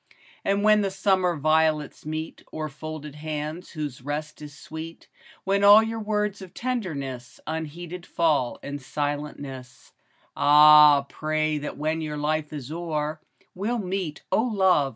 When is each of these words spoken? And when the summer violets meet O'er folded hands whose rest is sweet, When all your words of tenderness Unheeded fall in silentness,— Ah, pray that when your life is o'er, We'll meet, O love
And 0.43 0.63
when 0.63 0.81
the 0.81 0.89
summer 0.89 1.35
violets 1.37 2.07
meet 2.07 2.43
O'er 2.51 2.69
folded 2.69 3.13
hands 3.13 3.69
whose 3.69 4.01
rest 4.01 4.41
is 4.41 4.57
sweet, 4.57 5.07
When 5.43 5.63
all 5.63 5.83
your 5.83 5.99
words 5.99 6.41
of 6.41 6.55
tenderness 6.55 7.39
Unheeded 7.45 8.07
fall 8.07 8.57
in 8.63 8.79
silentness,— 8.79 9.91
Ah, 10.35 11.05
pray 11.07 11.59
that 11.59 11.77
when 11.77 12.01
your 12.01 12.17
life 12.17 12.51
is 12.51 12.71
o'er, 12.71 13.21
We'll 13.53 13.77
meet, 13.77 14.23
O 14.31 14.41
love 14.41 14.89